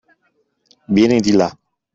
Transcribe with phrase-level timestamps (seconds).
[0.87, 1.55] Vieni di là.